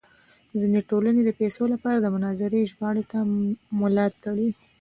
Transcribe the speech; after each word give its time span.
ځینې 0.59 0.79
ټولنې 0.89 1.21
د 1.25 1.29
پیسو 1.39 1.63
لپاره 1.73 1.97
د 1.99 2.05
مناظرې 2.15 2.61
ژباړې 2.71 3.03
ته 3.11 3.17
ملا 3.79 4.05
تړي. 4.23 4.49